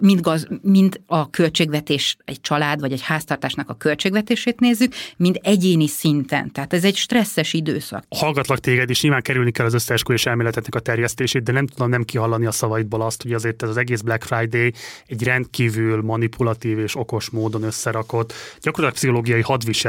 mind, 0.00 0.20
gaz, 0.20 0.46
mind 0.62 1.00
a 1.06 1.30
költségvetés, 1.30 2.16
egy 2.24 2.40
család 2.40 2.80
vagy 2.80 2.92
egy 2.92 3.02
háztartásnak 3.02 3.70
a 3.70 3.74
költségvetését 3.74 4.60
nézzük, 4.60 4.94
mind 5.16 5.38
egyéni 5.42 5.86
szinten. 5.86 6.52
Tehát 6.52 6.72
ez 6.72 6.84
egy 6.84 6.96
stresszes 6.96 7.52
időszak. 7.52 8.04
Hallgatlak 8.08 8.58
téged, 8.58 8.90
és 8.90 9.02
nyilván 9.02 9.22
kerülni 9.22 9.50
kell 9.50 9.66
az 9.66 9.74
összeesküvés 9.74 10.26
elméletetnek 10.26 10.74
a 10.74 10.80
terjesztését, 10.80 11.42
de 11.42 11.52
nem 11.52 11.66
tudom 11.66 11.88
nem 11.88 12.02
kihallani 12.02 12.46
a 12.46 12.52
szavaidból 12.52 13.02
azt, 13.02 13.22
hogy 13.22 13.32
azért 13.32 13.62
ez 13.62 13.68
az 13.68 13.76
egész 13.76 14.00
Black 14.00 14.24
Friday 14.24 14.72
egy 15.06 15.22
rendkívül 15.22 16.02
manipulatív 16.02 16.78
és 16.78 16.96
okos 16.96 17.30
módon 17.30 17.62
összerakott, 17.62 18.32
gyakorlatilag 18.60 18.92
pszichológiai 18.92 19.40
hadviselés 19.40 19.84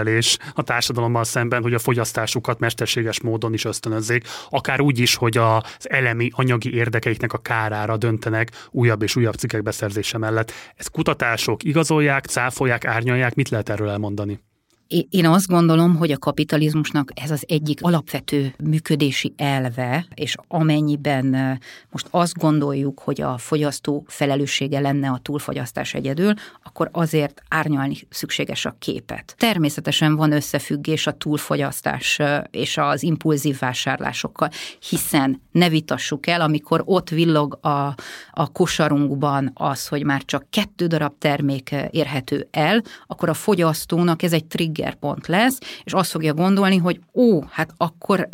a 0.54 0.64
társadalommal 0.64 1.24
szemben, 1.24 1.62
hogy 1.62 1.74
a 1.74 1.80
fogyasztásukat 1.80 2.60
mesterséges 2.60 3.22
módon 3.22 3.54
is 3.54 3.66
ösztönözzék, 3.66 4.28
akár 4.50 4.82
úgy 4.82 5.00
is, 5.00 5.16
hogy 5.16 5.38
az 5.38 5.90
elemi 5.90 6.30
anyagi 6.34 6.74
érdekeiknek 6.74 7.34
a 7.34 7.38
kárára 7.38 7.98
döntenek 7.98 8.52
újabb 8.72 9.02
és 9.02 9.16
újabb 9.16 9.36
cikkek 9.36 9.64
beszerzése 9.64 10.18
mellett. 10.18 10.52
Ez 10.76 10.88
kutatások 10.88 11.64
igazolják, 11.64 12.26
cáfolják, 12.26 12.86
árnyalják, 12.86 13.36
mit 13.36 13.50
lehet 13.50 13.70
erről 13.70 13.90
elmondani? 13.90 14.40
Én 14.88 15.26
azt 15.26 15.48
gondolom, 15.48 15.96
hogy 15.96 16.12
a 16.12 16.18
kapitalizmusnak 16.18 17.12
ez 17.16 17.32
az 17.32 17.44
egyik 17.48 17.82
alapvető 17.82 18.54
működési 18.64 19.34
elve, 19.38 20.06
és 20.16 20.36
amennyiben 20.48 21.60
most 21.90 22.08
azt 22.10 22.38
gondoljuk, 22.38 23.00
hogy 23.00 23.22
a 23.22 23.38
fogyasztó 23.38 24.06
felelőssége 24.08 24.80
lenne 24.80 25.10
a 25.10 25.20
túlfogyasztás 25.22 25.94
egyedül, 25.94 26.34
akkor 26.64 26.90
azért 26.92 27.42
árnyalni 27.50 27.96
szükséges 28.10 28.66
a 28.66 28.76
képet. 28.80 29.36
Természetesen 29.38 30.16
van 30.16 30.32
összefüggés 30.32 31.08
a 31.08 31.12
túlfogyasztás 31.12 32.20
és 32.52 32.78
az 32.78 33.04
impulzív 33.04 33.60
vásárlásokkal, 33.60 34.50
hiszen 34.90 35.42
ne 35.52 35.70
vitassuk 35.70 36.28
el, 36.28 36.42
amikor 36.42 36.82
ott 36.86 37.10
villog 37.10 37.58
a, 37.62 37.96
a 38.32 38.52
kosarunkban 38.52 39.52
az, 39.54 39.88
hogy 39.88 40.04
már 40.04 40.24
csak 40.26 40.46
kettő 40.50 40.88
darab 40.88 41.14
termék 41.18 41.76
érhető 41.90 42.48
el, 42.52 42.82
akkor 43.08 43.30
a 43.30 43.34
fogyasztónak 43.34 44.24
ez 44.24 44.34
egy 44.34 44.46
trigger 44.46 44.76
triggerpont 44.78 45.28
lesz, 45.28 45.60
és 45.84 45.94
azt 45.94 46.12
fogja 46.12 46.34
gondolni, 46.34 46.78
hogy 46.78 47.00
ó, 47.14 47.44
hát 47.50 47.74
akkor 47.78 48.30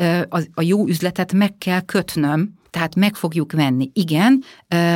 a 0.54 0.62
jó 0.62 0.88
üzletet 0.88 1.34
meg 1.34 1.58
kell 1.58 1.82
kötnöm, 1.82 2.54
tehát 2.70 2.96
meg 2.96 3.16
fogjuk 3.16 3.52
venni. 3.52 3.90
Igen, 3.94 4.44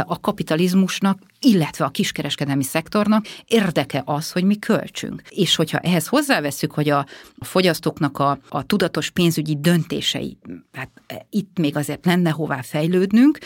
a 0.03 0.19
kapitalizmusnak, 0.19 1.19
illetve 1.39 1.85
a 1.85 1.89
kiskereskedelmi 1.89 2.63
szektornak 2.63 3.25
érdeke 3.45 4.01
az, 4.05 4.31
hogy 4.31 4.43
mi 4.43 4.59
költsünk. 4.59 5.21
És 5.29 5.55
hogyha 5.55 5.77
ehhez 5.77 6.07
hozzáveszünk, 6.07 6.73
hogy 6.73 6.89
a, 6.89 7.05
fogyasztóknak 7.39 8.19
a, 8.19 8.39
a 8.49 8.63
tudatos 8.63 9.09
pénzügyi 9.09 9.57
döntései, 9.59 10.37
hát 10.73 10.89
itt 11.29 11.59
még 11.59 11.75
azért 11.75 12.05
lenne 12.05 12.29
hová 12.29 12.61
fejlődnünk, 12.61 13.37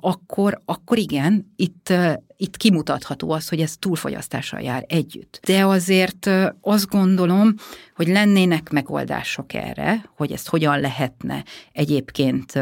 akkor, 0.00 0.60
akkor 0.64 0.98
igen, 0.98 1.52
itt 1.56 1.92
itt 2.36 2.56
kimutatható 2.56 3.30
az, 3.30 3.48
hogy 3.48 3.60
ez 3.60 3.76
túlfogyasztással 3.76 4.60
jár 4.60 4.84
együtt. 4.88 5.40
De 5.44 5.66
azért 5.66 6.30
azt 6.60 6.88
gondolom, 6.88 7.54
hogy 7.94 8.08
lennének 8.08 8.70
megoldások 8.70 9.54
erre, 9.54 10.04
hogy 10.16 10.32
ezt 10.32 10.48
hogyan 10.48 10.80
lehetne 10.80 11.44
egyébként 11.72 12.56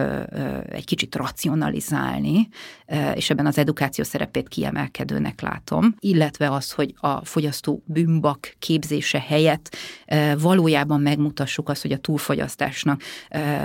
egy 0.68 0.84
kicsit 0.84 1.14
racionalizálni, 1.14 2.48
és 3.14 3.30
ebben 3.30 3.46
az 3.46 3.58
edukáció 3.58 4.04
szerepét 4.04 4.48
kiemelkedőnek 4.64 5.40
látom, 5.40 5.94
illetve 5.98 6.50
az, 6.50 6.72
hogy 6.72 6.94
a 6.96 7.24
fogyasztó 7.24 7.82
bűnbak 7.86 8.54
képzése 8.58 9.20
helyett 9.20 9.76
valójában 10.38 11.00
megmutassuk 11.00 11.68
azt, 11.68 11.82
hogy 11.82 11.92
a 11.92 11.96
túlfogyasztásnak 11.98 13.02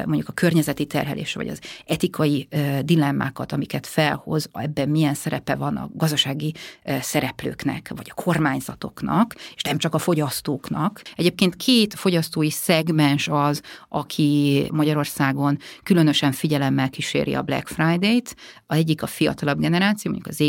mondjuk 0.05 0.27
a 0.27 0.31
környezeti 0.31 0.85
terhelés, 0.85 1.33
vagy 1.33 1.47
az 1.47 1.59
etikai 1.85 2.47
dilemmákat, 2.81 3.51
amiket 3.51 3.87
felhoz, 3.87 4.49
ebben 4.53 4.89
milyen 4.89 5.13
szerepe 5.13 5.55
van 5.55 5.77
a 5.77 5.89
gazdasági 5.93 6.53
szereplőknek, 7.01 7.91
vagy 7.95 8.11
a 8.15 8.21
kormányzatoknak, 8.21 9.35
és 9.55 9.61
nem 9.61 9.77
csak 9.77 9.93
a 9.93 9.97
fogyasztóknak. 9.97 11.01
Egyébként 11.15 11.55
két 11.55 11.93
fogyasztói 11.93 12.49
szegmens 12.49 13.27
az, 13.27 13.61
aki 13.89 14.63
Magyarországon 14.71 15.57
különösen 15.83 16.31
figyelemmel 16.31 16.89
kíséri 16.89 17.33
a 17.33 17.41
Black 17.41 17.67
Friday-t. 17.67 18.35
A 18.65 18.73
egyik 18.73 19.03
a 19.03 19.07
fiatalabb 19.07 19.59
generáció, 19.59 20.11
mondjuk 20.11 20.33
az 20.33 20.41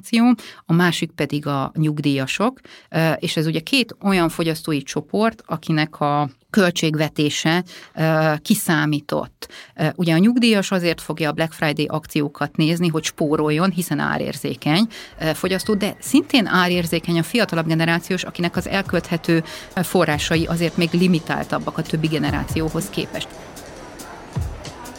Z-generáció, 0.00 0.34
a 0.66 0.72
másik 0.72 1.10
pedig 1.10 1.46
a 1.46 1.72
nyugdíjasok, 1.74 2.60
és 3.16 3.36
ez 3.36 3.46
ugye 3.46 3.60
két 3.60 3.96
olyan 4.02 4.28
fogyasztói 4.28 4.82
csoport, 4.82 5.42
akinek 5.46 6.00
a 6.00 6.28
költségvetése 6.50 7.64
kiszámított. 8.42 9.48
Ugye 9.94 10.14
a 10.14 10.18
nyugdíjas 10.18 10.70
azért 10.70 11.00
fogja 11.00 11.28
a 11.28 11.32
Black 11.32 11.52
Friday 11.52 11.86
akciókat 11.86 12.56
nézni, 12.56 12.88
hogy 12.88 13.04
spóroljon, 13.04 13.70
hiszen 13.70 13.98
árérzékeny 13.98 14.86
fogyasztó, 15.34 15.74
de 15.74 15.96
szintén 16.00 16.46
árérzékeny 16.46 17.18
a 17.18 17.22
fiatalabb 17.22 17.66
generációs, 17.66 18.24
akinek 18.24 18.56
az 18.56 18.68
elkölthető 18.68 19.44
forrásai 19.74 20.46
azért 20.46 20.76
még 20.76 20.88
limitáltabbak 20.92 21.78
a 21.78 21.82
többi 21.82 22.06
generációhoz 22.06 22.90
képest. 22.90 23.28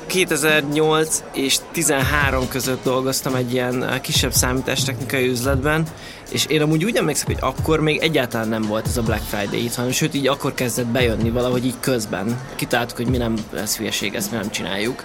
2008 0.06 1.24
és 1.34 1.58
13 1.72 2.48
között 2.48 2.84
dolgoztam 2.84 3.36
egy 3.36 3.54
ilyen 3.54 4.00
kisebb 4.02 4.34
számítástechnikai 4.34 5.28
üzletben, 5.28 5.84
és 6.32 6.46
én 6.46 6.62
amúgy 6.62 6.84
úgy 6.84 6.96
emlékszem, 6.96 7.26
hogy 7.26 7.38
akkor 7.40 7.80
még 7.80 8.00
egyáltalán 8.02 8.48
nem 8.48 8.62
volt 8.62 8.88
ez 8.88 8.98
a 8.98 9.02
Black 9.02 9.24
Friday 9.24 9.64
itt, 9.64 9.76
hanem 9.76 9.92
sőt 9.92 10.14
így 10.14 10.28
akkor 10.28 10.54
kezdett 10.54 10.88
bejönni 10.88 11.30
valahogy 11.30 11.66
így 11.66 11.80
közben. 11.80 12.40
Kitáltuk, 12.56 12.98
hogy 12.98 13.08
mi 13.08 13.18
nem 13.18 13.36
lesz 13.52 13.78
hülyeség, 13.78 14.16
ezt 14.16 14.32
mi 14.32 14.38
nem 14.38 14.50
csináljuk. 14.50 15.04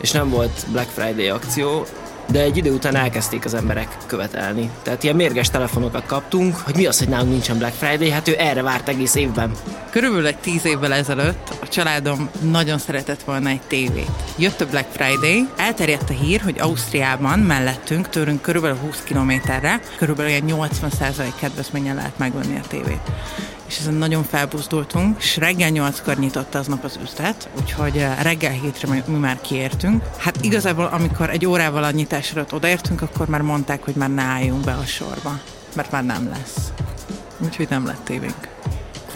És 0.00 0.10
nem 0.10 0.30
volt 0.30 0.66
Black 0.70 0.88
Friday 0.88 1.28
akció, 1.28 1.86
de 2.26 2.40
egy 2.40 2.56
idő 2.56 2.72
után 2.72 2.96
elkezdték 2.96 3.44
az 3.44 3.54
emberek 3.54 3.96
követelni. 4.06 4.70
Tehát 4.82 5.02
ilyen 5.02 5.16
mérges 5.16 5.50
telefonokat 5.50 6.06
kaptunk, 6.06 6.56
hogy 6.56 6.76
mi 6.76 6.86
az, 6.86 6.98
hogy 6.98 7.08
nálunk 7.08 7.30
nincsen 7.30 7.58
Black 7.58 7.74
Friday, 7.74 8.10
hát 8.10 8.28
ő 8.28 8.34
erre 8.38 8.62
várt 8.62 8.88
egész 8.88 9.14
évben. 9.14 9.50
Körülbelül 9.90 10.26
egy 10.26 10.38
tíz 10.38 10.64
évvel 10.64 10.92
ezelőtt 10.92 11.56
a 11.62 11.68
családom 11.68 12.30
nagyon 12.50 12.78
szeretett 12.78 13.22
volna 13.22 13.48
egy 13.48 13.60
tévét. 13.66 14.10
Jött 14.38 14.60
a 14.60 14.66
Black 14.66 14.86
Friday, 14.92 15.48
elterjedt 15.56 16.10
a 16.10 16.12
hír, 16.12 16.40
hogy 16.40 16.58
Ausztriában 16.58 17.38
mellettünk, 17.38 18.08
tőlünk 18.08 18.42
körülbelül 18.42 18.76
20 18.76 19.02
kilométerre, 19.04 19.80
körülbelül 19.96 20.32
egy 20.32 20.44
80% 20.46 21.24
kedvezményen 21.40 21.94
lehet 21.94 22.18
megvenni 22.18 22.56
a 22.56 22.66
tévét 22.68 23.00
és 23.66 23.78
ezen 23.78 23.94
nagyon 23.94 24.24
felbuzdultunk, 24.24 25.16
és 25.18 25.36
reggel 25.36 25.68
nyolckor 25.68 26.16
nyitott 26.18 26.54
aznap 26.54 26.84
az 26.84 26.98
üzlet, 27.02 27.48
úgyhogy 27.60 27.96
eh, 27.96 28.18
reggel 28.22 28.52
hétre 28.52 29.02
mi 29.06 29.16
már 29.16 29.40
kiértünk. 29.40 30.02
Hát 30.16 30.44
igazából, 30.44 30.84
amikor 30.84 31.30
egy 31.30 31.46
órával 31.46 31.84
a 31.84 31.90
nyitás 31.90 32.32
előtt 32.32 32.52
odaértünk, 32.52 33.02
akkor 33.02 33.28
már 33.28 33.42
mondták, 33.42 33.84
hogy 33.84 33.94
már 33.94 34.10
ne 34.14 34.22
álljunk 34.22 34.64
be 34.64 34.72
a 34.72 34.84
sorba, 34.84 35.40
mert 35.74 35.90
már 35.90 36.04
nem 36.04 36.28
lesz. 36.28 36.72
Úgyhogy 37.38 37.66
nem 37.70 37.86
lett 37.86 38.04
tévénk 38.04 38.55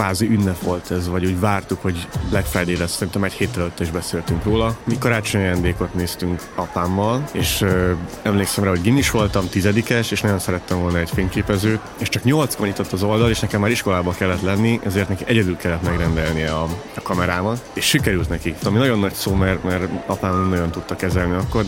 kvázi 0.00 0.26
ünnep 0.26 0.62
volt 0.62 0.90
ez, 0.90 1.08
vagy 1.08 1.24
úgy 1.26 1.40
vártuk, 1.40 1.82
hogy 1.82 2.08
Black 2.30 2.46
Friday 2.46 2.76
lesz, 2.76 2.92
szerintem 2.92 3.24
egy 3.24 3.32
héttel 3.32 3.60
előtt 3.60 3.80
is 3.80 3.90
beszéltünk 3.90 4.44
róla. 4.44 4.76
Mi 4.84 4.98
karácsonyi 4.98 5.44
ajándékot 5.44 5.94
néztünk 5.94 6.42
apámmal, 6.54 7.24
és 7.32 7.60
ö, 7.60 7.92
emlékszem 8.22 8.64
rá, 8.64 8.70
hogy 8.70 8.80
gin 8.80 8.96
is 8.96 9.10
voltam, 9.10 9.48
tizedikes, 9.48 10.10
és 10.10 10.20
nagyon 10.20 10.38
szerettem 10.38 10.80
volna 10.80 10.98
egy 10.98 11.10
fényképezőt, 11.10 11.80
és 11.98 12.08
csak 12.08 12.24
nyolckor 12.24 12.66
nyitott 12.66 12.92
az 12.92 13.02
oldal, 13.02 13.30
és 13.30 13.40
nekem 13.40 13.60
már 13.60 13.70
iskolába 13.70 14.12
kellett 14.12 14.42
lenni, 14.42 14.80
ezért 14.84 15.08
neki 15.08 15.24
egyedül 15.26 15.56
kellett 15.56 15.82
megrendelnie 15.82 16.52
a, 16.52 16.62
a 16.94 17.02
kamerámat, 17.02 17.70
és 17.72 17.84
sikerült 17.84 18.28
neki. 18.28 18.54
Ami 18.64 18.78
nagyon 18.78 18.98
nagy 18.98 19.14
szó, 19.14 19.34
mert, 19.34 19.64
mert 19.64 19.90
apám 20.06 20.48
nagyon 20.48 20.70
tudta 20.70 20.96
kezelni 20.96 21.34
akkor, 21.34 21.64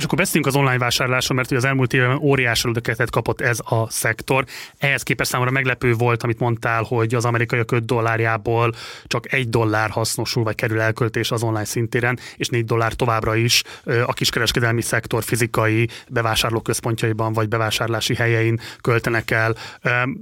És 0.00 0.06
akkor 0.06 0.18
beszéljünk 0.18 0.54
az 0.54 0.60
online 0.60 0.78
vásárlásról, 0.78 1.36
mert 1.36 1.50
az 1.50 1.64
elmúlt 1.64 1.92
évben 1.92 2.16
óriási 2.16 2.68
löketet 2.72 3.10
kapott 3.10 3.40
ez 3.40 3.58
a 3.64 3.90
szektor. 3.90 4.44
Ehhez 4.78 5.02
képest 5.02 5.30
számomra 5.30 5.52
meglepő 5.52 5.92
volt, 5.92 6.22
amit 6.22 6.38
mondtál, 6.38 6.82
hogy 6.82 7.14
az 7.14 7.24
amerikai 7.24 7.58
5 7.66 7.84
dollárjából 7.84 8.72
csak 9.06 9.32
egy 9.32 9.48
dollár 9.48 9.90
hasznosul, 9.90 10.42
vagy 10.42 10.54
kerül 10.54 10.80
elköltés 10.80 11.30
az 11.30 11.42
online 11.42 11.64
szintéren, 11.64 12.18
és 12.36 12.48
4 12.48 12.64
dollár 12.64 12.92
továbbra 12.92 13.36
is 13.36 13.62
a 14.06 14.12
kiskereskedelmi 14.12 14.82
szektor 14.82 15.22
fizikai 15.22 15.88
bevásárlóközpontjaiban, 16.08 17.32
vagy 17.32 17.48
bevásárlási 17.48 18.14
helyein 18.14 18.60
költenek 18.80 19.30
el. 19.30 19.54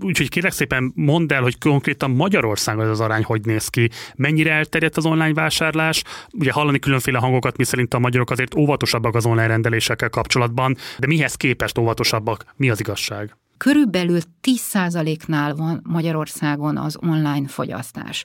Úgyhogy 0.00 0.28
kérlek 0.28 0.52
szépen 0.52 0.92
mondd 0.94 1.32
el, 1.32 1.42
hogy 1.42 1.58
konkrétan 1.58 2.10
Magyarországon 2.10 2.84
ez 2.84 2.90
az 2.90 3.00
arány 3.00 3.24
hogy 3.24 3.40
néz 3.44 3.68
ki, 3.68 3.90
mennyire 4.16 4.52
elterjedt 4.52 4.96
az 4.96 5.06
online 5.06 5.34
vásárlás. 5.34 6.02
Ugye 6.32 6.52
hallani 6.52 6.78
különféle 6.78 7.18
hangokat, 7.18 7.56
miszerint 7.56 7.94
a 7.94 7.98
magyarok 7.98 8.30
azért 8.30 8.54
óvatosabbak 8.54 9.14
az 9.14 9.26
online 9.26 9.52
rendelésekkel 9.68 10.08
kapcsolatban, 10.08 10.76
de 10.98 11.06
mihez 11.06 11.34
képest 11.34 11.78
óvatosabbak? 11.78 12.44
Mi 12.56 12.70
az 12.70 12.80
igazság? 12.80 13.36
Körülbelül 13.56 14.18
10%-nál 14.42 15.54
van 15.54 15.80
Magyarországon 15.84 16.76
az 16.76 16.96
online 17.00 17.48
fogyasztás. 17.48 18.24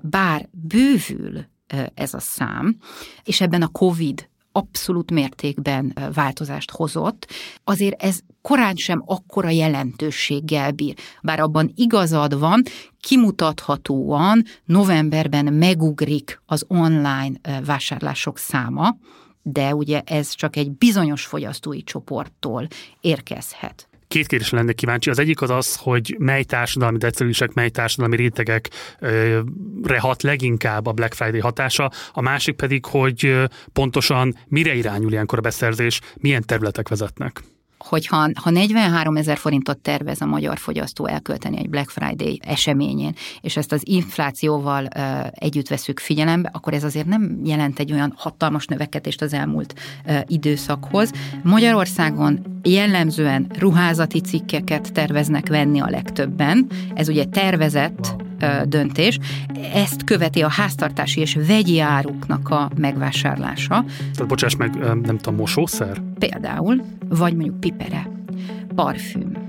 Bár 0.00 0.48
bővül 0.50 1.44
ez 1.94 2.14
a 2.14 2.20
szám, 2.20 2.76
és 3.24 3.40
ebben 3.40 3.62
a 3.62 3.68
COVID 3.68 4.30
abszolút 4.52 5.10
mértékben 5.10 5.94
változást 6.14 6.70
hozott, 6.70 7.30
azért 7.64 8.02
ez 8.02 8.18
korán 8.42 8.74
sem 8.74 9.02
akkora 9.06 9.48
jelentőséggel 9.48 10.70
bír. 10.70 10.94
Bár 11.22 11.40
abban 11.40 11.72
igazad 11.74 12.38
van, 12.38 12.62
kimutathatóan 13.00 14.42
novemberben 14.64 15.52
megugrik 15.52 16.42
az 16.46 16.64
online 16.68 17.60
vásárlások 17.64 18.38
száma, 18.38 18.96
de 19.42 19.74
ugye 19.74 20.00
ez 20.04 20.34
csak 20.34 20.56
egy 20.56 20.70
bizonyos 20.70 21.24
fogyasztói 21.24 21.82
csoporttól 21.82 22.66
érkezhet. 23.00 23.86
Két 24.08 24.26
kérdés 24.26 24.50
lenne 24.50 24.72
kíváncsi. 24.72 25.10
Az 25.10 25.18
egyik 25.18 25.40
az 25.42 25.50
az, 25.50 25.76
hogy 25.76 26.16
mely 26.18 26.42
társadalmi 26.42 26.98
decilősek, 26.98 27.52
mely 27.52 27.68
társadalmi 27.68 28.16
rétegekre 28.16 29.98
hat 29.98 30.22
leginkább 30.22 30.86
a 30.86 30.92
Black 30.92 31.14
Friday 31.14 31.40
hatása, 31.40 31.90
a 32.12 32.20
másik 32.20 32.56
pedig, 32.56 32.84
hogy 32.84 33.38
pontosan 33.72 34.36
mire 34.48 34.74
irányul 34.74 35.12
ilyenkor 35.12 35.38
a 35.38 35.42
beszerzés, 35.42 36.00
milyen 36.16 36.42
területek 36.46 36.88
vezetnek 36.88 37.42
hogyha 37.84 38.28
ha 38.34 38.50
43 38.50 39.16
ezer 39.16 39.36
forintot 39.36 39.78
tervez 39.78 40.20
a 40.20 40.26
magyar 40.26 40.58
fogyasztó 40.58 41.06
elkölteni 41.06 41.58
egy 41.58 41.68
Black 41.68 41.90
Friday 41.90 42.40
eseményén, 42.44 43.14
és 43.40 43.56
ezt 43.56 43.72
az 43.72 43.80
inflációval 43.84 44.88
uh, 44.96 45.26
együtt 45.30 45.68
veszük 45.68 46.00
figyelembe, 46.00 46.50
akkor 46.52 46.72
ez 46.74 46.84
azért 46.84 47.06
nem 47.06 47.40
jelent 47.44 47.78
egy 47.78 47.92
olyan 47.92 48.12
hatalmas 48.16 48.66
növekedést 48.66 49.22
az 49.22 49.32
elmúlt 49.32 49.74
uh, 50.06 50.20
időszakhoz. 50.26 51.10
Magyarországon 51.42 52.60
jellemzően 52.62 53.46
ruházati 53.58 54.20
cikkeket 54.20 54.92
terveznek 54.92 55.48
venni 55.48 55.80
a 55.80 55.90
legtöbben. 55.90 56.66
Ez 56.94 57.08
ugye 57.08 57.24
tervezett 57.24 58.14
döntés. 58.64 59.18
Ezt 59.74 60.04
követi 60.04 60.42
a 60.42 60.48
háztartási 60.48 61.20
és 61.20 61.38
vegyi 61.46 61.80
áruknak 61.80 62.48
a 62.48 62.70
megvásárlása. 62.76 63.84
Tehát 64.14 64.26
bocsáss 64.26 64.56
meg, 64.56 64.74
nem 65.02 65.18
tudom, 65.18 65.34
mosószer? 65.34 66.02
Például, 66.18 66.82
vagy 67.08 67.34
mondjuk 67.34 67.60
pipere, 67.76 68.08
parfüm, 68.74 69.42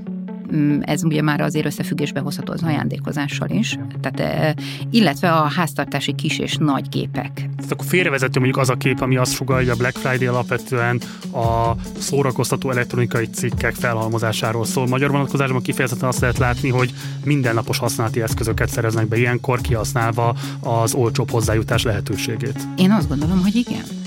Mm, 0.56 0.80
ez 0.82 1.04
ugye 1.04 1.22
már 1.22 1.42
azért 1.42 1.66
összefüggésbe 1.66 2.20
hozható 2.20 2.54
az 2.54 2.64
ajándékozással 2.64 3.50
is, 3.50 3.78
tehát, 4.02 4.56
illetve 4.92 5.32
a 5.32 5.42
háztartási 5.42 6.14
kis 6.14 6.40
és 6.40 6.56
nagy 6.56 6.90
gépek. 6.90 7.34
Tehát 7.34 7.72
akkor 7.72 7.86
félrevezető 7.86 8.40
mondjuk 8.40 8.62
az 8.62 8.70
a 8.70 8.76
kép, 8.76 9.02
ami 9.02 9.18
azt 9.18 9.38
hogy 9.46 9.70
a 9.70 9.76
Black 9.76 9.98
Friday 9.98 10.28
alapvetően 10.28 11.02
a 11.32 11.72
szórakoztató 11.98 12.72
elektronikai 12.72 13.26
cikkek 13.26 13.74
felhalmozásáról 13.74 14.66
szól. 14.66 14.88
Magyar 14.88 15.12
vonatkozásban 15.12 15.62
kifejezetten 15.62 16.08
azt 16.08 16.20
lehet 16.20 16.38
látni, 16.38 16.70
hogy 16.70 16.94
mindennapos 17.24 17.78
használati 17.78 18.22
eszközöket 18.22 18.70
szereznek 18.70 19.08
be 19.08 19.18
ilyenkor, 19.18 19.62
kihasználva 19.62 20.36
az 20.60 20.94
olcsóbb 20.94 21.32
hozzájutás 21.32 21.84
lehetőségét. 21.84 22.68
Én 22.76 22.92
azt 22.92 23.08
gondolom, 23.08 23.42
hogy 23.42 23.56
igen. 23.56 24.03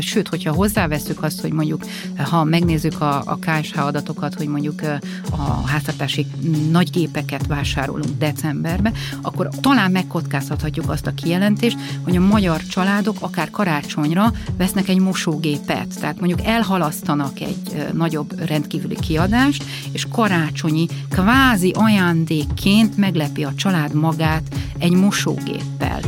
Sőt, 0.00 0.28
hogyha 0.28 0.52
hozzáveszünk 0.52 1.22
azt, 1.22 1.40
hogy 1.40 1.52
mondjuk, 1.52 1.84
ha 2.16 2.44
megnézzük 2.44 3.00
a, 3.00 3.22
a 3.26 3.38
KSH 3.40 3.78
adatokat, 3.78 4.34
hogy 4.34 4.46
mondjuk 4.46 4.80
a 5.30 5.66
háztartási 5.66 6.26
nagy 6.70 6.90
gépeket 6.90 7.46
vásárolunk 7.46 8.18
decemberbe, 8.18 8.92
akkor 9.22 9.48
talán 9.60 9.90
megkockáztathatjuk 9.90 10.90
azt 10.90 11.06
a 11.06 11.14
kijelentést, 11.14 11.76
hogy 12.02 12.16
a 12.16 12.20
magyar 12.20 12.62
családok 12.62 13.16
akár 13.20 13.50
karácsonyra 13.50 14.32
vesznek 14.56 14.88
egy 14.88 14.98
mosógépet, 14.98 16.00
tehát 16.00 16.20
mondjuk 16.20 16.46
elhalasztanak 16.46 17.40
egy 17.40 17.86
nagyobb 17.92 18.46
rendkívüli 18.46 18.96
kiadást, 19.00 19.64
és 19.92 20.06
karácsonyi 20.10 20.86
kvázi 21.08 21.70
ajándékként 21.74 22.96
meglepi 22.96 23.44
a 23.44 23.54
család 23.56 23.94
magát 23.94 24.42
egy 24.78 24.92
mosógéppel. 24.92 26.00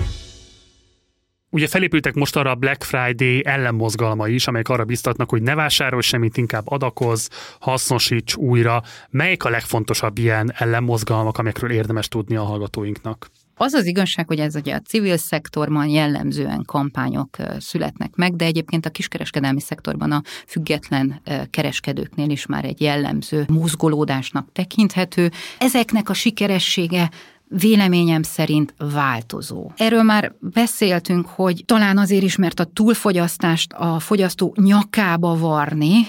Ugye 1.55 1.67
felépültek 1.67 2.15
most 2.15 2.37
arra 2.37 2.51
a 2.51 2.55
Black 2.55 2.83
Friday 2.83 3.45
ellenmozgalma 3.45 4.29
is, 4.29 4.47
amelyek 4.47 4.69
arra 4.69 4.85
biztatnak, 4.85 5.31
hogy 5.31 5.43
ne 5.43 5.55
vásárolj 5.55 6.03
semmit, 6.03 6.37
inkább 6.37 6.63
adakoz, 6.67 7.29
hasznosíts 7.61 8.37
újra. 8.37 8.83
Melyik 9.11 9.45
a 9.45 9.49
legfontosabb 9.49 10.19
ilyen 10.19 10.53
ellenmozgalmak, 10.57 11.39
amelyekről 11.39 11.71
érdemes 11.71 12.09
tudni 12.09 12.37
a 12.37 12.43
hallgatóinknak? 12.43 13.31
Az 13.57 13.73
az 13.73 13.87
igazság, 13.87 14.27
hogy 14.27 14.39
ez 14.39 14.57
ugye 14.57 14.75
a 14.75 14.81
civil 14.81 15.17
szektorban 15.17 15.87
jellemzően 15.89 16.63
kampányok 16.67 17.37
születnek 17.59 18.15
meg, 18.15 18.37
de 18.37 18.45
egyébként 18.45 18.87
a 18.87 18.91
kiskereskedelmi 18.91 19.61
szektorban 19.61 20.13
a 20.13 20.23
független 20.47 21.23
kereskedőknél 21.51 22.31
is 22.31 22.47
már 22.47 22.65
egy 22.65 22.81
jellemző 22.81 23.45
mozgolódásnak 23.49 24.49
tekinthető. 24.53 25.31
Ezeknek 25.59 26.09
a 26.09 26.15
sikeressége 26.15 27.11
véleményem 27.49 28.23
szerint 28.23 28.75
változó. 28.79 29.71
Erről 29.77 30.03
már 30.03 30.33
beszéltünk, 30.41 31.27
hogy 31.27 31.63
talán 31.67 31.99
azért 31.99 32.23
is, 32.23 32.37
mert 32.37 32.61
a 32.61 32.65
túlfogyasztást 32.65 33.73
a 33.73 33.99
fogyasztó 33.99 34.55
nyakába 34.61 35.39
varni 35.39 36.07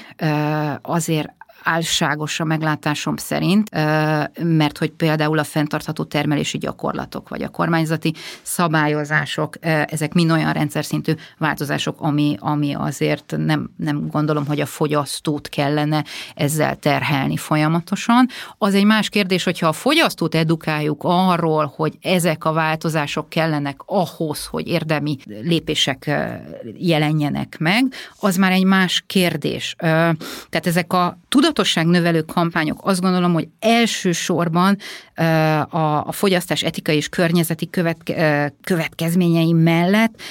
azért 0.81 1.29
álságos 1.65 2.39
a 2.39 2.43
meglátásom 2.43 3.15
szerint, 3.15 3.69
mert 4.43 4.77
hogy 4.77 4.89
például 4.91 5.39
a 5.39 5.43
fenntartható 5.43 6.03
termelési 6.03 6.57
gyakorlatok, 6.57 7.29
vagy 7.29 7.41
a 7.41 7.49
kormányzati 7.49 8.13
szabályozások, 8.41 9.55
ezek 9.65 10.13
mind 10.13 10.31
olyan 10.31 10.53
rendszer 10.53 10.85
szintű 10.85 11.13
változások, 11.37 12.01
ami, 12.01 12.35
ami 12.39 12.73
azért 12.73 13.35
nem, 13.37 13.69
nem 13.77 14.07
gondolom, 14.07 14.45
hogy 14.45 14.59
a 14.59 14.65
fogyasztót 14.65 15.49
kellene 15.49 16.03
ezzel 16.35 16.75
terhelni 16.75 17.37
folyamatosan. 17.37 18.27
Az 18.57 18.73
egy 18.73 18.85
más 18.85 19.09
kérdés, 19.09 19.43
hogyha 19.43 19.67
a 19.67 19.73
fogyasztót 19.73 20.35
edukáljuk 20.35 21.01
arról, 21.03 21.73
hogy 21.75 21.97
ezek 22.01 22.45
a 22.45 22.53
változások 22.53 23.29
kellenek 23.29 23.79
ahhoz, 23.85 24.45
hogy 24.45 24.67
érdemi 24.67 25.17
lépések 25.25 26.11
jelenjenek 26.77 27.55
meg, 27.59 27.85
az 28.19 28.35
már 28.35 28.51
egy 28.51 28.65
más 28.65 29.03
kérdés. 29.07 29.75
Tehát 29.77 30.67
ezek 30.67 30.93
a 30.93 31.17
tudat 31.29 31.54
tudatosság 31.55 31.85
növelő 31.85 32.21
kampányok 32.21 32.79
azt 32.83 33.01
gondolom, 33.01 33.33
hogy 33.33 33.47
elsősorban 33.59 34.77
a, 35.69 36.07
a 36.07 36.11
fogyasztás 36.11 36.63
etikai 36.63 36.95
és 36.95 37.09
környezeti 37.09 37.69
követke, 37.69 38.53
következményei 38.63 39.51
mellett 39.51 40.21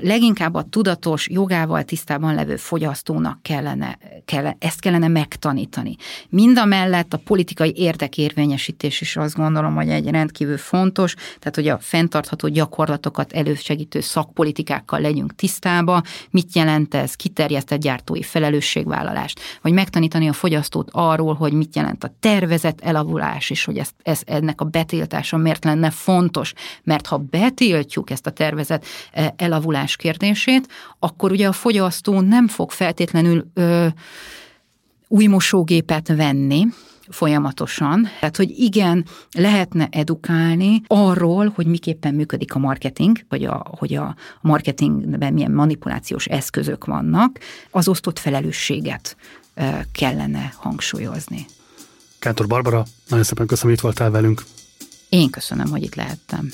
leginkább 0.00 0.54
a 0.54 0.62
tudatos, 0.62 1.28
jogával 1.28 1.82
tisztában 1.82 2.34
levő 2.34 2.56
fogyasztónak 2.56 3.42
kellene, 3.42 3.98
kellene, 4.24 4.56
ezt 4.58 4.80
kellene 4.80 5.08
megtanítani. 5.08 5.96
Mind 6.28 6.58
a 6.58 6.64
mellett 6.64 7.12
a 7.12 7.20
politikai 7.24 7.72
érdekérvényesítés 7.76 9.00
is 9.00 9.16
azt 9.16 9.36
gondolom, 9.36 9.74
hogy 9.74 9.88
egy 9.88 10.10
rendkívül 10.10 10.58
fontos, 10.58 11.14
tehát 11.14 11.54
hogy 11.54 11.68
a 11.68 11.78
fenntartható 11.80 12.48
gyakorlatokat 12.48 13.32
elősegítő 13.32 14.00
szakpolitikákkal 14.00 15.00
legyünk 15.00 15.34
tisztába, 15.34 16.02
mit 16.30 16.54
jelent 16.54 16.94
ez, 16.94 17.14
kiterjesztett 17.14 17.80
gyártói 17.80 18.22
felelősségvállalást, 18.22 19.40
vagy 19.62 19.72
megtanítani 19.72 20.28
a 20.28 20.32
fogyasztót 20.32 20.88
arról, 20.92 21.34
hogy 21.34 21.52
mit 21.52 21.76
jelent 21.76 22.04
a 22.04 22.14
tervezett 22.20 22.80
elavulás, 22.80 23.50
és 23.50 23.64
hogy 23.64 23.78
ez, 23.78 23.88
ez, 24.02 24.20
ennek 24.24 24.60
a 24.60 24.64
betiltása 24.64 25.36
miért 25.36 25.64
lenne 25.64 25.90
fontos, 25.90 26.52
mert 26.82 27.06
ha 27.06 27.16
betiltjuk 27.18 28.10
ezt 28.10 28.26
a 28.26 28.30
tervezett 28.30 28.84
elavulás 29.36 29.64
javulás 29.66 29.96
kérdését, 29.96 30.68
akkor 30.98 31.30
ugye 31.30 31.48
a 31.48 31.52
fogyasztó 31.52 32.20
nem 32.20 32.48
fog 32.48 32.70
feltétlenül 32.70 33.46
ö, 33.54 33.86
új 35.08 35.26
mosógépet 35.26 36.08
venni, 36.08 36.66
folyamatosan. 37.08 38.08
Tehát, 38.20 38.36
hogy 38.36 38.50
igen, 38.50 39.04
lehetne 39.30 39.88
edukálni 39.90 40.82
arról, 40.86 41.52
hogy 41.54 41.66
miképpen 41.66 42.14
működik 42.14 42.54
a 42.54 42.58
marketing, 42.58 43.18
vagy 43.28 43.44
a, 43.44 43.66
hogy 43.78 43.94
a 43.94 44.14
marketingben 44.40 45.32
milyen 45.32 45.52
manipulációs 45.52 46.26
eszközök 46.26 46.84
vannak, 46.84 47.38
az 47.70 47.88
osztott 47.88 48.18
felelősséget 48.18 49.16
kellene 49.92 50.52
hangsúlyozni. 50.56 51.46
Kántor 52.18 52.46
Barbara, 52.46 52.84
nagyon 53.08 53.24
szépen 53.24 53.46
köszönöm, 53.46 53.70
hogy 53.70 53.78
itt 53.78 53.84
voltál 53.84 54.10
velünk. 54.10 54.44
Én 55.08 55.30
köszönöm, 55.30 55.68
hogy 55.68 55.82
itt 55.82 55.94
lehettem. 55.94 56.50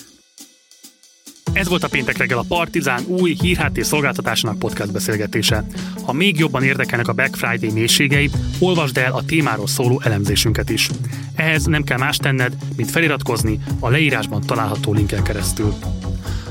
Ez 1.52 1.68
volt 1.68 1.84
a 1.84 1.88
péntek 1.88 2.16
reggel 2.16 2.38
a 2.38 2.44
Partizán 2.48 3.02
új 3.06 3.36
hírháttér 3.40 3.84
szolgáltatásának 3.84 4.58
podcast 4.58 4.92
beszélgetése. 4.92 5.64
Ha 6.04 6.12
még 6.12 6.38
jobban 6.38 6.62
érdekelnek 6.62 7.08
a 7.08 7.12
Black 7.12 7.36
Friday 7.36 7.70
mélységei, 7.70 8.30
olvasd 8.58 8.96
el 8.96 9.12
a 9.12 9.24
témáról 9.24 9.66
szóló 9.66 10.00
elemzésünket 10.04 10.70
is. 10.70 10.88
Ehhez 11.34 11.64
nem 11.64 11.82
kell 11.82 11.98
más 11.98 12.16
tenned, 12.16 12.56
mint 12.76 12.90
feliratkozni 12.90 13.58
a 13.80 13.88
leírásban 13.88 14.40
található 14.40 14.92
linken 14.92 15.22
keresztül. 15.22 15.74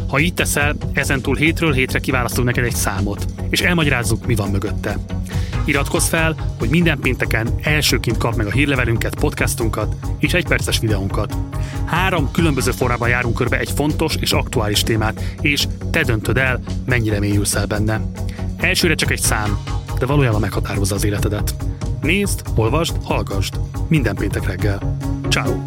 Ha 0.07 0.19
így 0.19 0.33
teszel, 0.33 0.75
ezentúl 0.93 1.35
hétről 1.35 1.73
hétre 1.73 1.99
kiválasztunk 1.99 2.47
neked 2.47 2.63
egy 2.63 2.75
számot, 2.75 3.25
és 3.49 3.61
elmagyarázzuk, 3.61 4.25
mi 4.25 4.35
van 4.35 4.49
mögötte. 4.49 4.97
Iratkozz 5.65 6.07
fel, 6.07 6.35
hogy 6.59 6.69
minden 6.69 6.99
pénteken 6.99 7.49
elsőként 7.61 8.17
kap 8.17 8.35
meg 8.35 8.45
a 8.45 8.51
hírlevelünket, 8.51 9.15
podcastunkat 9.15 9.95
és 10.19 10.33
egy 10.33 10.47
perces 10.47 10.79
videónkat. 10.79 11.37
Három 11.85 12.31
különböző 12.31 12.71
formában 12.71 13.09
járunk 13.09 13.35
körbe 13.35 13.59
egy 13.59 13.71
fontos 13.71 14.15
és 14.19 14.31
aktuális 14.31 14.83
témát, 14.83 15.35
és 15.41 15.67
te 15.91 16.03
döntöd 16.03 16.37
el, 16.37 16.59
mennyire 16.85 17.19
mélyülsz 17.19 17.55
el 17.55 17.65
benne. 17.65 18.01
Elsőre 18.57 18.95
csak 18.95 19.11
egy 19.11 19.19
szám, 19.19 19.57
de 19.99 20.05
valójában 20.05 20.39
meghatározza 20.39 20.95
az 20.95 21.03
életedet. 21.03 21.55
Nézd, 22.01 22.41
olvasd, 22.55 22.95
hallgassd. 23.03 23.59
Minden 23.87 24.15
péntek 24.15 24.45
reggel. 24.45 24.97
Ciao. 25.29 25.61